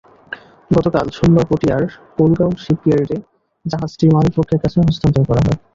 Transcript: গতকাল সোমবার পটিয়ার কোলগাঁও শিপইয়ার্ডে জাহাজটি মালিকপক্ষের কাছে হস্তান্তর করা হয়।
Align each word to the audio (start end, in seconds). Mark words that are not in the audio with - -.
গতকাল 0.71 1.05
সোমবার 1.17 1.45
পটিয়ার 1.49 1.83
কোলগাঁও 2.15 2.51
শিপইয়ার্ডে 2.63 3.17
জাহাজটি 3.65 4.05
মালিকপক্ষের 4.13 4.59
কাছে 4.63 4.77
হস্তান্তর 4.81 5.23
করা 5.29 5.41
হয়। 5.45 5.59